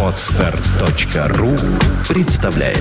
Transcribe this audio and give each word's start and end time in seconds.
Отстар.ру 0.00 1.56
представляет 2.08 2.78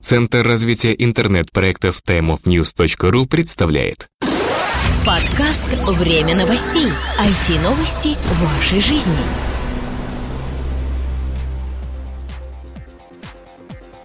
Центр 0.00 0.46
развития 0.46 0.94
интернет-проектов 0.96 2.00
timeofnews.ru 2.06 3.26
представляет 3.26 4.06
Подкаст 5.04 5.66
«Время 5.98 6.36
новостей». 6.36 6.86
IT-новости 6.86 8.16
вашей 8.40 8.80
жизни. 8.80 9.51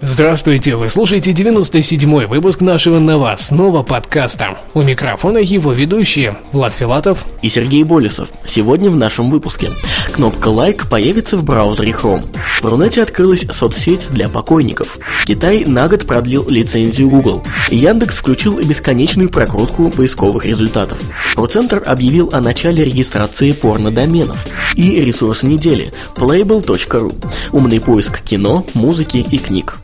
Здравствуйте, 0.10 0.78
вы 0.78 0.88
слушаете 0.88 1.32
97-й 1.32 2.28
выпуск 2.28 2.62
нашего 2.62 2.98
новостного 2.98 3.84
подкаста. 3.84 4.58
У 4.74 4.82
микрофона 4.82 5.38
его 5.38 5.74
ведущие 5.74 6.38
Влад 6.54 6.74
Филатов 6.74 7.26
и 7.42 7.50
Сергей 7.50 7.84
Болесов. 7.84 8.30
Сегодня 8.46 8.90
в 8.90 8.96
нашем 8.96 9.30
выпуске. 9.30 9.70
Кнопка 10.14 10.48
«Лайк» 10.48 10.90
появится 10.90 11.36
в 11.36 11.44
браузере 11.44 11.92
Chrome. 11.92 12.24
В 12.62 12.66
Рунете 12.66 13.04
открылась 13.04 13.46
соцсеть 13.52 14.08
для 14.10 14.30
покойников. 14.30 14.98
Китай 15.26 15.66
на 15.66 15.90
год 15.90 16.08
продлил 16.08 16.48
лицензию 16.50 17.10
Google. 17.10 17.44
Яндекс 17.70 18.20
включил 18.20 18.58
бесконечную 18.62 19.30
прокрутку 19.30 19.90
поисковых 19.90 20.46
результатов. 20.46 21.00
Процентр 21.36 21.84
объявил 21.86 22.30
о 22.32 22.40
начале 22.40 22.86
регистрации 22.86 23.52
порнодоменов. 23.52 24.48
И 24.76 25.02
ресурс 25.02 25.44
недели– 25.44 25.92
playable.ru. 26.16 27.14
Умный 27.52 27.82
поиск 27.82 28.22
кино, 28.22 28.66
музыки 28.74 29.18
и 29.18 29.38
книг. 29.38 29.80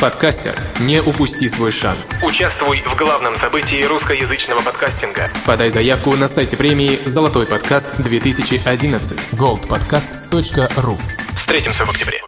Подкастер, 0.00 0.54
не 0.80 0.98
упусти 1.02 1.46
свой 1.46 1.70
шанс. 1.72 2.18
Участвуй 2.22 2.82
в 2.86 2.96
главном 2.96 3.36
событии 3.36 3.84
русскоязычного 3.84 4.62
подкастинга. 4.62 5.30
Подай 5.44 5.68
заявку 5.68 6.16
на 6.16 6.26
сайте 6.26 6.56
премии 6.56 6.98
«Золотой 7.04 7.46
подкаст 7.46 8.00
2011» 8.00 9.32
goldpodcast.ru 9.32 10.98
Встретимся 11.36 11.84
в 11.84 11.90
октябре. 11.90 12.22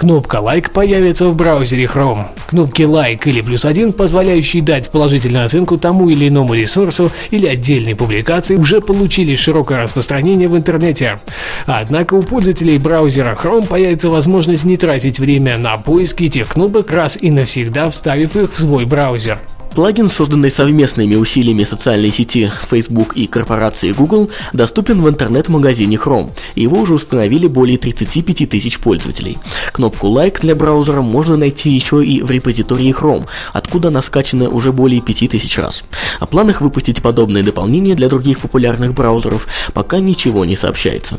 Кнопка 0.00 0.36
«Лайк» 0.36 0.72
появится 0.72 1.28
в 1.28 1.36
браузере 1.36 1.84
Chrome. 1.84 2.24
Кнопки 2.46 2.84
«Лайк» 2.84 3.26
или 3.26 3.42
«Плюс 3.42 3.66
один», 3.66 3.92
позволяющие 3.92 4.62
дать 4.62 4.88
положительную 4.88 5.44
оценку 5.44 5.76
тому 5.76 6.08
или 6.08 6.28
иному 6.28 6.54
ресурсу 6.54 7.12
или 7.30 7.46
отдельной 7.46 7.94
публикации, 7.94 8.56
уже 8.56 8.80
получили 8.80 9.36
широкое 9.36 9.82
распространение 9.82 10.48
в 10.48 10.56
интернете. 10.56 11.20
Однако 11.66 12.14
у 12.14 12.22
пользователей 12.22 12.78
браузера 12.78 13.38
Chrome 13.38 13.66
появится 13.66 14.08
возможность 14.08 14.64
не 14.64 14.78
тратить 14.78 15.20
время 15.20 15.58
на 15.58 15.76
поиски 15.76 16.24
этих 16.24 16.48
кнопок, 16.48 16.90
раз 16.90 17.18
и 17.20 17.30
навсегда 17.30 17.90
вставив 17.90 18.36
их 18.36 18.52
в 18.52 18.56
свой 18.56 18.86
браузер. 18.86 19.38
Плагин, 19.74 20.10
созданный 20.10 20.50
совместными 20.50 21.14
усилиями 21.14 21.64
социальной 21.64 22.10
сети 22.10 22.50
Facebook 22.68 23.16
и 23.16 23.26
корпорации 23.26 23.92
Google, 23.92 24.28
доступен 24.52 25.00
в 25.00 25.08
интернет-магазине 25.08 25.96
Chrome. 25.96 26.32
Его 26.56 26.80
уже 26.80 26.94
установили 26.94 27.46
более 27.46 27.78
35 27.78 28.50
тысяч 28.50 28.78
пользователей. 28.80 29.38
Кнопку 29.72 30.08
«Лайк» 30.08 30.40
для 30.40 30.54
браузера 30.54 31.02
можно 31.02 31.36
найти 31.36 31.70
еще 31.70 32.04
и 32.04 32.20
в 32.20 32.30
репозитории 32.30 32.92
Chrome, 32.92 33.26
откуда 33.52 33.88
она 33.88 34.02
скачана 34.02 34.50
уже 34.50 34.72
более 34.72 35.00
5000 35.00 35.58
раз. 35.58 35.84
О 36.18 36.26
планах 36.26 36.60
выпустить 36.60 37.00
подобные 37.00 37.44
дополнения 37.44 37.94
для 37.94 38.08
других 38.08 38.40
популярных 38.40 38.92
браузеров 38.94 39.46
пока 39.72 40.00
ничего 40.00 40.44
не 40.44 40.56
сообщается. 40.56 41.18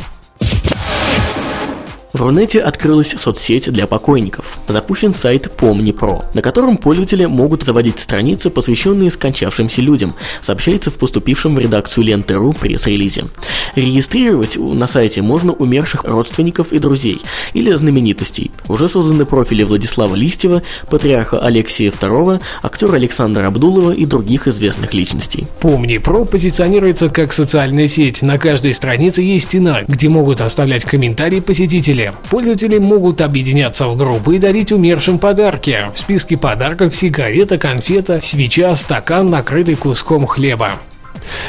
В 2.14 2.20
Рунете 2.20 2.60
открылась 2.60 3.16
соцсеть 3.18 3.72
для 3.72 3.88
покойников. 3.88 4.60
Запущен 4.68 5.14
сайт 5.14 5.50
Помни 5.56 5.94
Про, 5.94 6.26
на 6.34 6.42
котором 6.42 6.76
пользователи 6.76 7.24
могут 7.24 7.64
заводить 7.64 8.00
страницы, 8.00 8.50
посвященные 8.50 9.12
скончавшимся 9.12 9.82
людям, 9.82 10.14
сообщается 10.42 10.92
в 10.92 10.96
поступившем 10.96 11.56
в 11.56 11.60
редакцию 11.60 12.04
Ленты.ру 12.04 12.52
пресс-релизе. 12.52 13.28
Регистрировать 13.76 14.58
на 14.58 14.88
сайте 14.88 15.22
можно 15.22 15.54
умерших 15.54 16.04
родственников 16.04 16.74
и 16.74 16.80
друзей 16.80 17.22
или 17.54 17.74
знаменитостей. 17.76 18.52
Уже 18.68 18.90
созданы 18.90 19.26
профили 19.26 19.64
Владислава 19.64 20.14
Листьева, 20.16 20.64
патриарха 20.90 21.40
Алексея 21.40 21.92
II, 21.92 22.42
актера 22.62 22.96
Александра 22.96 23.48
Абдулова 23.48 23.92
и 23.92 24.06
других 24.06 24.50
известных 24.50 24.94
личностей. 24.94 25.48
Помни 25.62 25.98
Про 25.98 26.26
позиционируется 26.26 27.08
как 27.08 27.32
социальная 27.32 27.88
сеть. 27.88 28.22
На 28.22 28.38
каждой 28.38 28.74
странице 28.74 29.22
есть 29.22 29.46
стена, 29.46 29.84
где 29.88 30.10
могут 30.10 30.42
оставлять 30.42 30.84
комментарии 30.84 31.40
посетители 31.40 32.01
деле. 32.02 32.14
Пользователи 32.30 32.78
могут 32.78 33.22
объединяться 33.22 33.88
в 33.88 33.98
группы 33.98 34.36
и 34.36 34.40
дарить 34.40 34.72
умершим 34.72 35.20
подарки. 35.20 35.78
В 35.94 36.00
списке 36.00 36.38
подарков 36.38 36.96
сигарета, 36.96 37.58
конфета, 37.58 38.20
свеча, 38.22 38.76
стакан, 38.76 39.30
накрытый 39.30 39.76
куском 39.76 40.26
хлеба. 40.28 40.72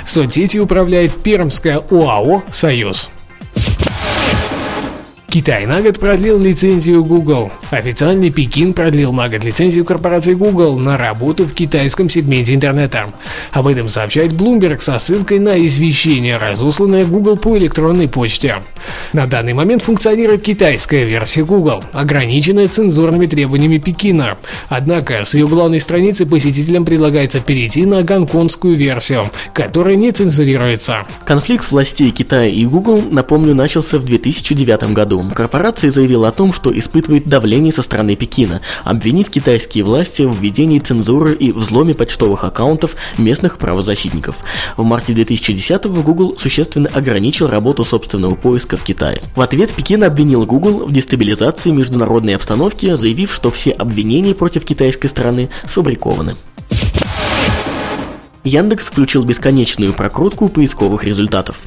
Соцсети 0.04 0.58
управляет 0.58 1.22
Пермская 1.22 1.78
ОАО 1.90 2.42
«Союз». 2.50 3.10
Китай 5.32 5.64
на 5.64 5.80
год 5.80 5.98
продлил 5.98 6.38
лицензию 6.38 7.02
Google. 7.02 7.50
Официальный 7.70 8.28
Пекин 8.28 8.74
продлил 8.74 9.14
на 9.14 9.30
год 9.30 9.42
лицензию 9.42 9.86
корпорации 9.86 10.34
Google 10.34 10.78
на 10.78 10.98
работу 10.98 11.44
в 11.46 11.54
китайском 11.54 12.10
сегменте 12.10 12.54
интернета. 12.54 13.06
Об 13.50 13.66
этом 13.66 13.88
сообщает 13.88 14.32
Bloomberg 14.32 14.82
со 14.82 14.98
ссылкой 14.98 15.38
на 15.38 15.58
извещение, 15.66 16.36
разосланное 16.36 17.06
Google 17.06 17.38
по 17.38 17.56
электронной 17.56 18.08
почте. 18.08 18.56
На 19.14 19.26
данный 19.26 19.54
момент 19.54 19.82
функционирует 19.82 20.42
китайская 20.42 21.06
версия 21.06 21.44
Google, 21.44 21.82
ограниченная 21.94 22.68
цензурными 22.68 23.24
требованиями 23.24 23.78
Пекина. 23.78 24.36
Однако 24.68 25.24
с 25.24 25.32
ее 25.32 25.46
главной 25.46 25.80
страницы 25.80 26.26
посетителям 26.26 26.84
предлагается 26.84 27.40
перейти 27.40 27.86
на 27.86 28.02
гонконгскую 28.02 28.74
версию, 28.74 29.30
которая 29.54 29.96
не 29.96 30.10
цензурируется. 30.10 31.06
Конфликт 31.24 31.70
властей 31.70 32.10
Китая 32.10 32.48
и 32.48 32.66
Google, 32.66 33.02
напомню, 33.10 33.54
начался 33.54 33.98
в 33.98 34.04
2009 34.04 34.92
году. 34.92 35.21
Корпорация 35.30 35.90
заявила 35.90 36.28
о 36.28 36.32
том, 36.32 36.52
что 36.52 36.76
испытывает 36.76 37.26
давление 37.26 37.72
со 37.72 37.82
стороны 37.82 38.16
Пекина, 38.16 38.60
обвинив 38.84 39.30
китайские 39.30 39.84
власти 39.84 40.22
в 40.22 40.36
введении 40.36 40.78
цензуры 40.78 41.34
и 41.34 41.52
взломе 41.52 41.94
почтовых 41.94 42.44
аккаунтов 42.44 42.96
местных 43.18 43.58
правозащитников. 43.58 44.36
В 44.76 44.82
марте 44.84 45.12
2010-го 45.12 46.02
Google 46.02 46.36
существенно 46.38 46.90
ограничил 46.92 47.48
работу 47.48 47.84
собственного 47.84 48.34
поиска 48.34 48.76
в 48.76 48.84
Китае. 48.84 49.22
В 49.36 49.40
ответ 49.40 49.70
Пекин 49.70 50.04
обвинил 50.04 50.44
Google 50.46 50.86
в 50.86 50.92
дестабилизации 50.92 51.70
международной 51.70 52.36
обстановки, 52.36 52.94
заявив, 52.94 53.32
что 53.32 53.50
все 53.50 53.70
обвинения 53.70 54.34
против 54.34 54.64
китайской 54.64 55.08
стороны 55.08 55.48
сфабрикованы. 55.66 56.36
Яндекс 58.44 58.88
включил 58.88 59.22
бесконечную 59.22 59.94
прокрутку 59.94 60.48
поисковых 60.48 61.04
результатов. 61.04 61.60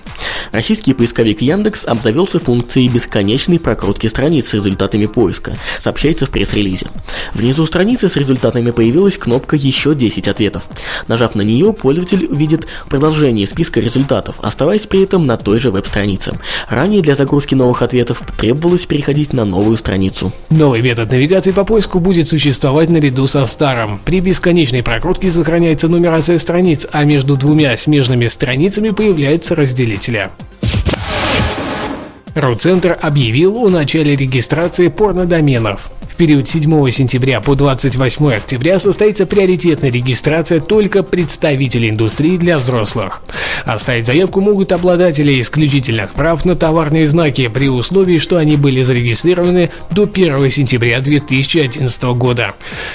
Российский 0.52 0.94
поисковик 0.94 1.42
Яндекс 1.42 1.86
обзавелся 1.86 2.40
функцией 2.40 2.88
бесконечной 2.88 3.60
прокрутки 3.60 4.08
страниц 4.08 4.48
с 4.48 4.54
результатами 4.54 5.06
поиска, 5.06 5.58
сообщается 5.80 6.26
в 6.26 6.30
пресс-релизе. 6.30 6.88
Внизу 7.34 7.66
страницы 7.66 8.10
с 8.10 8.16
результатами 8.16 8.72
появилась 8.72 9.18
кнопка 9.18 9.56
«Еще 9.56 9.96
10 9.96 10.28
ответов». 10.28 10.64
Нажав 11.08 11.36
на 11.36 11.42
нее, 11.42 11.74
пользователь 11.74 12.26
увидит 12.26 12.68
продолжение 12.90 13.48
списка 13.48 13.80
результатов, 13.80 14.38
оставаясь 14.42 14.86
при 14.86 15.04
этом 15.04 15.26
на 15.26 15.38
той 15.38 15.60
же 15.60 15.72
веб-странице. 15.72 16.40
Ранее 16.70 17.02
для 17.02 17.16
загрузки 17.16 17.56
новых 17.56 17.82
ответов 17.82 18.22
требовалось 18.38 18.86
переходить 18.86 19.34
на 19.34 19.46
новую 19.46 19.78
страницу. 19.78 20.32
Новый 20.50 20.82
метод 20.82 21.12
навигации 21.12 21.52
по 21.52 21.64
поиску 21.64 22.00
будет 22.00 22.28
существовать 22.28 22.90
наряду 22.90 23.28
со 23.28 23.46
старым. 23.46 24.00
При 24.00 24.20
бесконечной 24.20 24.84
прокрутке 24.84 25.32
сохраняется 25.32 25.88
нумерация 25.88 26.38
страниц, 26.38 26.65
а 26.92 27.04
между 27.04 27.36
двумя 27.38 27.78
смежными 27.78 28.28
страницами 28.28 28.90
появляется 28.90 29.56
разделителя. 29.56 30.32
Роуцентр 32.34 32.98
объявил 33.02 33.56
о 33.58 33.70
начале 33.70 34.16
регистрации 34.16 34.90
порнодоменов. 34.90 35.90
В 36.16 36.18
период 36.18 36.48
7 36.48 36.92
сентября 36.92 37.42
по 37.42 37.56
28 37.56 38.32
октября 38.32 38.80
состоится 38.80 39.26
приоритетная 39.26 39.92
регистрация 39.92 40.62
только 40.62 41.04
представителей 41.04 41.90
индустрии 41.90 42.38
для 42.38 42.58
взрослых. 42.58 43.22
Оставить 43.66 44.06
заявку 44.06 44.40
могут 44.40 44.72
обладатели 44.72 45.42
исключительных 45.42 46.14
прав 46.14 46.46
на 46.46 46.56
товарные 46.56 47.06
знаки 47.06 47.50
при 47.50 47.68
условии, 47.68 48.18
что 48.18 48.38
они 48.38 48.56
были 48.56 48.82
зарегистрированы 48.82 49.72
до 49.92 50.04
1 50.04 50.50
сентября 50.52 51.02
2011 51.02 52.04
года. 52.04 52.54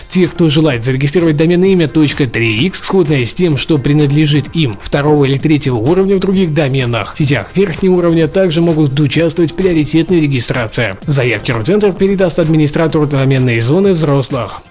Те, 0.09 0.27
кто 0.27 0.49
желает 0.49 0.87
зарегистрировать 0.87 1.37
доменное 1.37 1.69
имя 1.69 1.87
.3x, 1.89 2.73
сходное 2.77 3.27
с 3.27 3.35
тем, 3.35 3.59
что 3.59 3.77
принадлежит 3.77 4.57
им 4.57 4.79
второго 4.81 5.27
или 5.27 5.37
третьего 5.37 5.77
уровня 5.77 6.17
в 6.17 6.21
других 6.21 6.55
доменах, 6.55 7.17
в 7.17 7.19
сетях 7.19 7.55
верхнего 7.55 7.97
уровня 7.97 8.29
также 8.29 8.63
могут 8.63 8.99
участвовать 8.99 9.53
в 9.53 9.57
приоритетной 9.57 10.23
регистрации. 10.23 10.97
Заявки 11.07 11.53
Рутцентр 11.53 11.93
передаст 11.93 12.39
администратору 12.39 13.10
доменной 13.11 13.61
зоны 13.61 13.93
взрослых. 13.93 14.63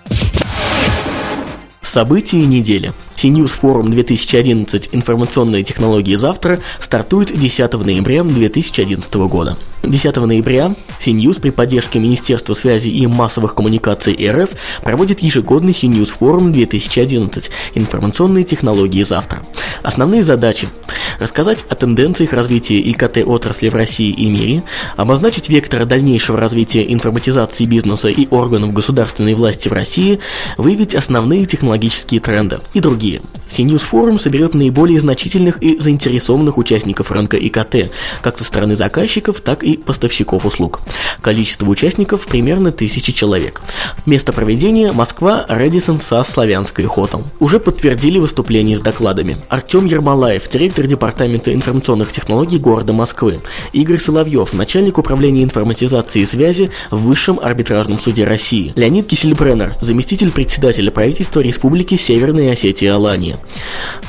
События 1.81 2.45
недели. 2.45 2.93
CNews 3.15 3.51
Forum 3.61 3.89
2011 3.89 4.89
«Информационные 4.91 5.63
технологии 5.63 6.15
завтра» 6.15 6.59
стартует 6.79 7.37
10 7.37 7.73
ноября 7.73 8.23
2011 8.23 9.13
года. 9.27 9.57
10 9.83 10.15
ноября 10.17 10.75
CNews 10.99 11.39
при 11.39 11.49
поддержке 11.51 11.99
Министерства 11.99 12.53
связи 12.53 12.89
и 12.89 13.07
массовых 13.07 13.55
коммуникаций 13.55 14.15
РФ 14.29 14.49
проводит 14.83 15.21
ежегодный 15.21 15.71
CNews 15.71 16.17
форум 16.17 16.51
2011 16.51 17.49
«Информационные 17.75 18.43
технологии 18.43 19.03
завтра». 19.03 19.43
Основные 19.81 20.23
задачи– 20.23 20.67
рассказать 21.19 21.59
о 21.69 21.75
тенденциях 21.75 22.33
развития 22.33 22.79
ИКТ-отрасли 22.79 23.69
в 23.69 23.75
России 23.75 24.09
и 24.09 24.29
мире, 24.29 24.63
обозначить 24.97 25.49
вектор 25.49 25.85
дальнейшего 25.85 26.37
развития 26.39 26.91
информатизации 26.91 27.65
бизнеса 27.65 28.09
и 28.09 28.27
органов 28.29 28.73
государственной 28.73 29.33
власти 29.33 29.69
в 29.69 29.73
России, 29.73 30.19
выявить 30.57 30.95
основные 30.95 31.45
технологические 31.45 32.19
тренды 32.19 32.59
и 32.73 32.79
другие. 32.79 33.21
CNews 33.49 33.79
форум 33.79 34.19
соберет 34.19 34.53
наиболее 34.53 34.99
значительных 34.99 35.61
и 35.63 35.79
заинтересованных 35.79 36.57
участников 36.57 37.11
рынка 37.11 37.37
ИКТ, 37.37 37.91
как 38.21 38.37
со 38.37 38.43
стороны 38.43 38.75
заказчиков, 38.75 39.41
так 39.41 39.63
и 39.63 39.68
поставщиков 39.77 40.45
услуг. 40.45 40.81
Количество 41.21 41.67
участников 41.67 42.27
примерно 42.27 42.71
тысячи 42.71 43.11
человек. 43.11 43.61
Место 44.05 44.33
проведения– 44.33 44.91
Москва, 44.93 45.45
Редисон, 45.49 45.99
САС, 45.99 46.29
Славянская 46.29 46.87
Хотел. 46.87 47.23
Уже 47.39 47.59
подтвердили 47.59 48.19
выступление 48.19 48.77
с 48.77 48.81
докладами. 48.81 49.37
Артем 49.49 49.85
Ермолаев, 49.85 50.49
директор 50.49 50.85
департамента 50.87 51.53
информационных 51.53 52.11
технологий 52.11 52.57
города 52.57 52.93
Москвы. 52.93 53.39
Игорь 53.73 53.99
Соловьев, 53.99 54.53
начальник 54.53 54.97
управления 54.97 55.43
информатизации 55.43 56.21
и 56.21 56.25
связи 56.25 56.71
в 56.91 57.09
Высшем 57.09 57.39
арбитражном 57.41 57.99
суде 57.99 58.25
России. 58.25 58.73
Леонид 58.75 59.07
Кисельбреннер, 59.07 59.73
заместитель 59.81 60.31
председателя 60.31 60.91
правительства 60.91 61.39
Республики 61.41 61.95
Северная 61.95 62.53
Осетия 62.53 62.93
Алания. 62.93 63.37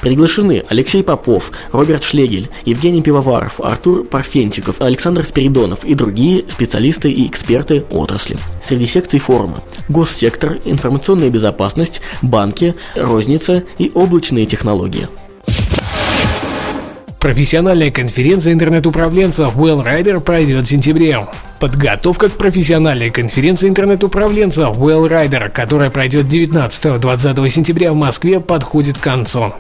Приглашены 0.01 0.65
Алексей 0.69 1.03
Попов, 1.03 1.51
Роберт 1.73 2.05
Шлегель, 2.05 2.51
Евгений 2.65 3.03
Пивоваров, 3.03 3.61
Артур 3.61 4.05
Парфенчиков, 4.05 4.81
Александр 4.81 5.27
Спиридонов 5.27 5.50
и 5.85 5.95
другие 5.95 6.45
специалисты 6.49 7.11
и 7.11 7.27
эксперты 7.27 7.85
отрасли. 7.91 8.39
Среди 8.63 8.87
секций 8.87 9.19
форума 9.19 9.63
госсектор, 9.89 10.59
информационная 10.65 11.31
безопасность, 11.31 12.01
банки, 12.23 12.75
розница 12.95 13.65
и 13.79 13.91
облачные 13.95 14.47
технологии. 14.47 15.09
Профессиональная 17.19 17.91
конференция 17.91 18.55
интернет-управленцев 18.55 19.55
Well 19.55 19.85
Rider 19.85 20.21
пройдет 20.21 20.65
в 20.65 20.71
сентябре. 20.71 21.27
Подготовка 21.61 22.31
к 22.31 22.39
профессиональной 22.39 23.11
конференции 23.11 23.69
интернет-управленцев 23.69 24.79
Well 24.79 25.07
Rider, 25.11 25.51
которая 25.51 25.91
пройдет 25.91 26.25
19-20 26.25 27.51
сентября 27.51 27.93
в 27.93 27.97
Москве, 27.97 28.41
подходит 28.41 28.97
к 28.97 29.03
концу. 29.03 29.53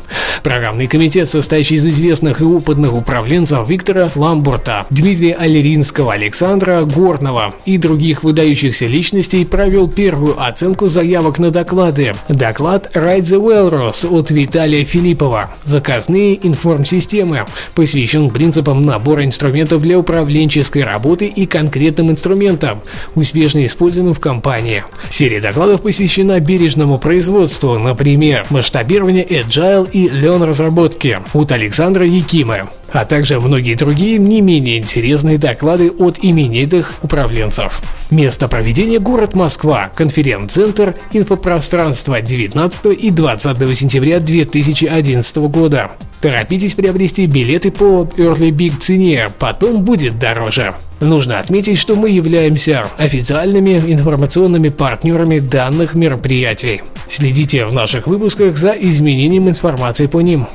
Программный 0.43 0.87
комитет, 0.87 1.29
состоящий 1.29 1.75
из 1.75 1.87
известных 1.87 2.41
и 2.41 2.44
опытных 2.44 2.94
управленцев 2.94 3.69
Виктора 3.69 4.08
Ламбурта, 4.14 4.87
Дмитрия 4.88 5.35
Алеринского, 5.35 6.14
Александра 6.14 6.85
Горного 6.85 7.55
и 7.67 7.76
других 7.76 8.23
выдающихся 8.23 8.87
личностей, 8.87 9.44
провел 9.44 9.87
первую 9.87 10.43
оценку 10.43 10.88
заявок 10.88 11.38
на 11.38 11.50
доклады. 11.50 12.14
Доклад 12.31 12.97
Ride 12.97 13.25
the 13.25 13.38
Walrus 13.38 14.08
от 14.08 14.31
Виталия 14.31 14.87
Филиппова. 14.87 15.50
Заказные 15.64 16.47
информсистемы 16.47 17.44
посвящен 17.75 18.31
принципам 18.31 18.87
набора 18.87 19.26
инструментов 19.26 19.82
для 19.82 19.99
управленческой 19.99 20.85
работы 20.85 21.26
и 21.26 21.44
конкретных 21.44 21.89
конкретным 21.90 22.10
инструментам, 22.12 22.82
успешно 23.14 23.64
используемым 23.64 24.14
в 24.14 24.20
компании. 24.20 24.84
Серия 25.10 25.40
докладов 25.40 25.82
посвящена 25.82 26.38
бережному 26.40 26.98
производству, 26.98 27.78
например, 27.78 28.46
масштабирование 28.50 29.25
Agile 29.25 29.90
и 29.90 30.08
Learn 30.08 30.44
разработки 30.46 31.19
от 31.32 31.52
Александра 31.52 32.06
Якимы 32.06 32.69
а 32.92 33.04
также 33.04 33.38
многие 33.40 33.75
другие 33.75 34.19
не 34.19 34.40
менее 34.40 34.78
интересные 34.78 35.38
доклады 35.38 35.90
от 35.90 36.19
именитых 36.22 36.94
управленцев. 37.02 37.81
Место 38.10 38.48
проведения– 38.48 38.98
город 39.00 39.34
Москва, 39.34 39.90
конференц-центр 39.94 40.96
«Инфопространство» 41.12 42.20
19 42.20 42.87
и 43.00 43.10
20 43.10 43.78
сентября 43.78 44.19
2011 44.19 45.37
года. 45.37 45.92
Торопитесь 46.20 46.75
приобрести 46.75 47.25
билеты 47.26 47.70
по 47.70 48.06
Early 48.17 48.50
Big 48.50 48.78
цене, 48.78 49.31
потом 49.38 49.82
будет 49.82 50.19
дороже. 50.19 50.75
Нужно 51.00 51.38
отметить, 51.38 51.78
что 51.78 51.96
мы 51.96 52.11
являемся 52.11 52.87
официальными 52.99 53.78
информационными 53.78 54.69
партнерами 54.69 55.38
данных 55.38 55.94
мероприятий. 55.94 56.82
Следите 57.08 57.64
в 57.64 57.72
наших 57.72 58.06
выпусках 58.06 58.58
за 58.58 58.72
изменением 58.72 59.49
информации 59.49 60.06
по 60.06 60.20
ним. 60.20 60.46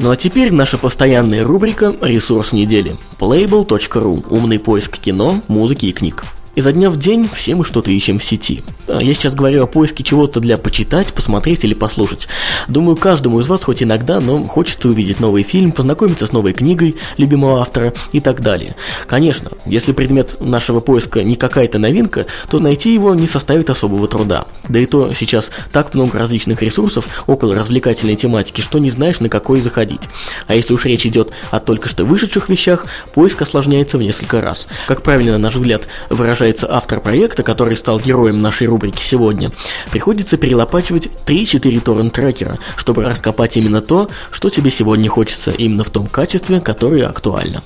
Ну 0.00 0.10
а 0.10 0.16
теперь 0.16 0.52
наша 0.52 0.76
постоянная 0.76 1.44
рубрика 1.44 1.94
«Ресурс 2.00 2.52
недели»– 2.52 2.96
playable.ru– 3.20 4.26
умный 4.30 4.58
поиск 4.58 4.98
кино, 4.98 5.40
музыки 5.46 5.86
и 5.86 5.92
книг. 5.92 6.24
Изо 6.54 6.70
дня 6.70 6.90
в 6.90 6.98
день 6.98 7.30
все 7.32 7.54
мы 7.54 7.64
что-то 7.64 7.90
ищем 7.90 8.18
в 8.18 8.24
сети. 8.24 8.62
Я 8.86 9.14
сейчас 9.14 9.34
говорю 9.34 9.62
о 9.62 9.66
поиске 9.66 10.02
чего-то 10.04 10.38
для 10.38 10.58
почитать, 10.58 11.14
посмотреть 11.14 11.64
или 11.64 11.72
послушать. 11.72 12.28
Думаю, 12.68 12.96
каждому 12.96 13.40
из 13.40 13.48
вас 13.48 13.64
хоть 13.64 13.82
иногда, 13.82 14.20
но 14.20 14.44
хочется 14.44 14.88
увидеть 14.88 15.18
новый 15.18 15.44
фильм, 15.44 15.72
познакомиться 15.72 16.26
с 16.26 16.32
новой 16.32 16.52
книгой 16.52 16.96
любимого 17.16 17.62
автора 17.62 17.94
и 18.12 18.20
так 18.20 18.42
далее. 18.42 18.76
Конечно, 19.06 19.50
если 19.64 19.92
предмет 19.92 20.36
нашего 20.40 20.80
поиска 20.80 21.24
не 21.24 21.36
какая-то 21.36 21.78
новинка, 21.78 22.26
то 22.50 22.58
найти 22.58 22.92
его 22.92 23.14
не 23.14 23.26
составит 23.26 23.70
особого 23.70 24.06
труда. 24.06 24.44
Да 24.68 24.78
и 24.78 24.84
то 24.84 25.14
сейчас 25.14 25.50
так 25.72 25.94
много 25.94 26.18
различных 26.18 26.60
ресурсов 26.60 27.24
около 27.26 27.54
развлекательной 27.54 28.16
тематики, 28.16 28.60
что 28.60 28.78
не 28.78 28.90
знаешь 28.90 29.20
на 29.20 29.30
какой 29.30 29.62
заходить. 29.62 30.02
А 30.48 30.54
если 30.54 30.74
уж 30.74 30.84
речь 30.84 31.06
идет 31.06 31.30
о 31.50 31.60
только 31.60 31.88
что 31.88 32.04
вышедших 32.04 32.50
вещах, 32.50 32.84
поиск 33.14 33.40
осложняется 33.40 33.96
в 33.96 34.02
несколько 34.02 34.42
раз. 34.42 34.68
Как 34.86 35.00
правильно, 35.00 35.32
на 35.32 35.38
наш 35.38 35.54
взгляд, 35.54 35.88
выражается 36.10 36.41
выражается 36.42 36.66
автор 36.68 37.00
проекта, 37.00 37.44
который 37.44 37.76
стал 37.76 38.00
героем 38.00 38.42
нашей 38.42 38.66
рубрики 38.66 39.00
сегодня, 39.00 39.52
приходится 39.92 40.36
перелопачивать 40.36 41.08
3-4 41.24 41.80
торрент-трекера, 41.80 42.58
чтобы 42.76 43.04
раскопать 43.04 43.56
именно 43.56 43.80
то, 43.80 44.08
что 44.32 44.48
тебе 44.48 44.72
сегодня 44.72 45.08
хочется, 45.08 45.52
именно 45.52 45.84
в 45.84 45.90
том 45.90 46.08
качестве, 46.08 46.60
которое 46.60 47.06
актуально. 47.06 47.62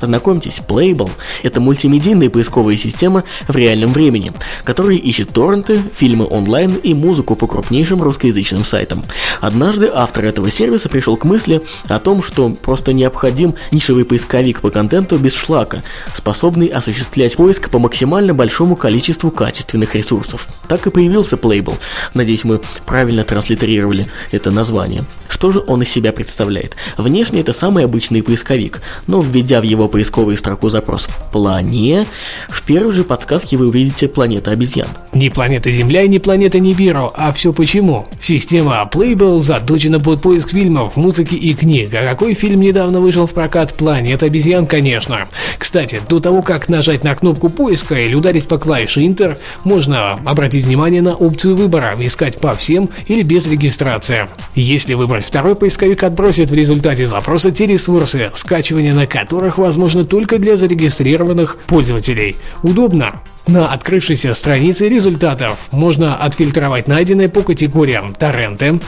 Знакомьтесь, 0.00 0.60
Playable– 0.66 1.10
это 1.42 1.60
мультимедийная 1.60 2.30
поисковая 2.30 2.76
система 2.76 3.24
в 3.48 3.56
реальном 3.56 3.92
времени, 3.92 4.32
которая 4.64 4.96
ищет 4.96 5.30
торренты, 5.32 5.82
фильмы 5.94 6.26
онлайн 6.28 6.76
и 6.76 6.94
музыку 6.94 7.36
по 7.36 7.46
крупнейшим 7.46 8.02
русскоязычным 8.02 8.64
сайтам. 8.64 9.04
Однажды 9.40 9.90
автор 9.92 10.24
этого 10.24 10.50
сервиса 10.50 10.88
пришел 10.88 11.16
к 11.16 11.24
мысли 11.24 11.62
о 11.88 11.98
том, 11.98 12.22
что 12.22 12.50
просто 12.50 12.92
необходим 12.92 13.54
нишевый 13.72 14.04
поисковик 14.04 14.60
по 14.60 14.70
контенту 14.70 15.18
без 15.18 15.34
шлака, 15.34 15.82
способный 16.14 16.66
осуществлять 16.66 17.36
поиск 17.36 17.70
по 17.70 17.78
максимально 17.78 18.34
большому 18.34 18.76
количеству 18.76 19.30
качественных 19.30 19.94
ресурсов. 19.94 20.48
Так 20.68 20.86
и 20.86 20.90
появился 20.90 21.36
Playable. 21.36 21.76
Надеюсь, 22.14 22.44
мы 22.44 22.60
правильно 22.86 23.24
транслитерировали 23.24 24.06
это 24.30 24.50
название. 24.50 25.04
Что 25.34 25.50
же 25.50 25.64
он 25.66 25.82
из 25.82 25.88
себя 25.88 26.12
представляет? 26.12 26.76
Внешне 26.96 27.40
это 27.40 27.52
самый 27.52 27.84
обычный 27.84 28.22
поисковик, 28.22 28.80
но 29.08 29.20
введя 29.20 29.60
в 29.60 29.64
его 29.64 29.88
поисковую 29.88 30.36
строку 30.36 30.68
запрос 30.68 31.08
«плане», 31.32 32.06
в 32.48 32.62
первой 32.62 32.92
же 32.92 33.02
подсказке 33.02 33.56
вы 33.56 33.66
увидите 33.66 34.06
планета 34.06 34.52
обезьян. 34.52 34.86
Не 35.12 35.30
планета 35.30 35.72
Земля 35.72 36.02
и 36.02 36.08
не 36.08 36.20
планета 36.20 36.60
Нибиро, 36.60 37.10
а 37.12 37.32
все 37.32 37.52
почему. 37.52 38.06
Система 38.20 38.88
Playable 38.90 39.42
заточена 39.42 39.98
под 39.98 40.22
поиск 40.22 40.50
фильмов, 40.50 40.96
музыки 40.96 41.34
и 41.34 41.52
книг. 41.52 41.92
А 41.94 42.08
какой 42.08 42.34
фильм 42.34 42.60
недавно 42.60 43.00
вышел 43.00 43.26
в 43.26 43.32
прокат? 43.32 43.74
Планета 43.74 44.26
обезьян, 44.26 44.66
конечно. 44.66 45.26
Кстати, 45.58 46.00
до 46.08 46.20
того, 46.20 46.42
как 46.42 46.68
нажать 46.68 47.02
на 47.02 47.12
кнопку 47.16 47.48
поиска 47.48 47.96
или 47.96 48.14
ударить 48.14 48.46
по 48.46 48.56
клавише 48.56 49.00
Enter, 49.00 49.36
можно 49.64 50.12
обратить 50.12 50.64
внимание 50.64 51.02
на 51.02 51.16
опцию 51.16 51.56
выбора 51.56 51.96
«Искать 51.98 52.38
по 52.38 52.54
всем» 52.54 52.88
или 53.08 53.22
без 53.22 53.48
регистрации. 53.48 54.28
Если 54.54 54.94
выбрать 54.94 55.23
второй 55.24 55.56
поисковик 55.56 56.02
отбросит 56.02 56.50
в 56.50 56.54
результате 56.54 57.06
запроса 57.06 57.50
те 57.50 57.66
ресурсы, 57.66 58.30
скачивание 58.34 58.94
на 58.94 59.06
которых 59.06 59.58
возможно 59.58 60.04
только 60.04 60.38
для 60.38 60.56
зарегистрированных 60.56 61.58
пользователей. 61.66 62.36
Удобно. 62.62 63.20
На 63.46 63.70
открывшейся 63.70 64.32
странице 64.32 64.88
результатов 64.88 65.58
можно 65.70 66.16
отфильтровать 66.16 66.88
найденные 66.88 67.28
по 67.28 67.42
категориям 67.42 68.14
торренты, 68.14 68.80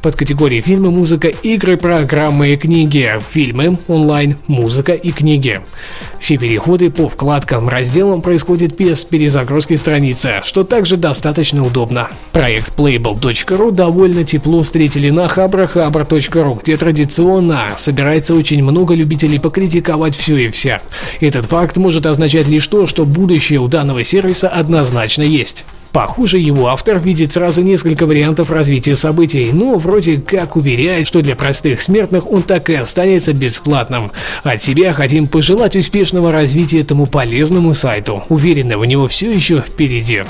под 0.00 0.16
категории 0.16 0.62
фильмы, 0.62 0.90
музыка, 0.90 1.28
игры, 1.28 1.76
программы 1.76 2.54
и 2.54 2.56
книги, 2.56 3.12
фильмы, 3.30 3.78
онлайн, 3.86 4.38
музыка 4.46 4.94
и 4.94 5.10
книги. 5.10 5.60
Все 6.20 6.38
переходы 6.38 6.90
по 6.90 7.10
вкладкам 7.10 7.68
разделам 7.68 8.22
происходят 8.22 8.78
без 8.78 9.04
перезагрузки 9.04 9.76
страницы, 9.76 10.40
что 10.42 10.64
также 10.64 10.96
достаточно 10.96 11.62
удобно. 11.62 12.08
Проект 12.32 12.78
playable.ru 12.78 13.72
довольно 13.72 14.24
тепло 14.24 14.62
встретили 14.62 15.10
на 15.10 15.26
habrahabra.ru, 15.26 16.60
где 16.62 16.78
традиционно 16.78 17.64
собирается 17.76 18.34
очень 18.34 18.62
много 18.62 18.94
любителей 18.94 19.38
покритиковать 19.38 20.16
все 20.16 20.38
и 20.38 20.50
вся. 20.50 20.80
Этот 21.20 21.44
факт 21.44 21.76
может 21.76 22.06
означать 22.06 22.48
лишь 22.48 22.66
то, 22.68 22.86
что 22.86 23.04
будущее 23.04 23.60
у 23.60 23.68
данного 23.68 23.97
сервиса 24.04 24.48
однозначно 24.48 25.22
есть. 25.22 25.64
Похоже, 25.92 26.38
его 26.38 26.68
автор 26.68 26.98
видит 26.98 27.32
сразу 27.32 27.62
несколько 27.62 28.06
вариантов 28.06 28.50
развития 28.50 28.94
событий, 28.94 29.50
но 29.52 29.78
вроде 29.78 30.20
как 30.20 30.56
уверяет, 30.56 31.06
что 31.06 31.22
для 31.22 31.34
простых 31.34 31.80
смертных 31.80 32.30
он 32.30 32.42
так 32.42 32.68
и 32.70 32.74
останется 32.74 33.32
бесплатным. 33.32 34.10
От 34.42 34.62
себя 34.62 34.92
хотим 34.92 35.26
пожелать 35.26 35.76
успешного 35.76 36.30
развития 36.30 36.80
этому 36.80 37.06
полезному 37.06 37.74
сайту. 37.74 38.22
Уверены, 38.28 38.76
у 38.76 38.84
него 38.84 39.08
все 39.08 39.30
еще 39.30 39.60
впереди. 39.60 40.24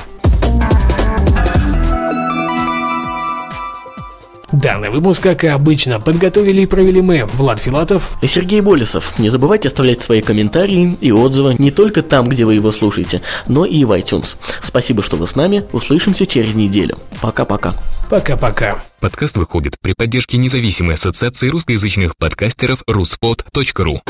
Данный 4.61 4.91
выпуск, 4.91 5.23
как 5.23 5.45
и 5.45 5.47
обычно, 5.47 6.01
подготовили 6.01 6.63
и 6.63 6.67
провели 6.67 7.01
мы, 7.01 7.25
Влад 7.27 7.61
Филатов 7.61 8.11
и 8.23 8.27
Сергей 8.27 8.61
Болесов. 8.61 9.17
Не 9.17 9.29
забывайте 9.29 9.69
оставлять 9.69 10.03
свои 10.03 10.21
комментарии 10.21 10.99
и 11.01 11.13
отзывы 11.13 11.55
не 11.59 11.71
только 11.71 12.03
там, 12.03 12.29
где 12.29 12.45
вы 12.45 12.55
его 12.55 12.73
слушаете, 12.73 13.23
но 13.47 13.65
и 13.65 13.85
в 13.85 13.93
iTunes. 13.93 14.35
Спасибо, 14.61 15.05
что 15.05 15.17
вы 15.17 15.29
с 15.29 15.37
нами. 15.37 15.65
Услышимся 15.71 16.27
через 16.27 16.57
неделю. 16.57 16.99
Пока-пока. 17.21 17.75
Пока-пока. 18.11 18.83
Подкаст 18.99 19.37
выходит 19.37 19.77
при 19.81 19.93
поддержке 19.97 20.39
независимой 20.39 20.95
ассоциации 20.95 21.49
русскоязычных 21.49 22.17
подкастеров 22.17 22.83
ruspod.ru 22.91 24.01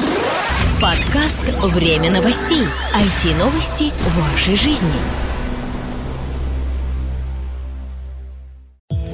Подкаст 0.80 1.42
«Время 1.74 2.10
новостей». 2.10 2.64
IT-новости 2.96 3.92
вашей 4.16 4.56
жизни. 4.56 5.27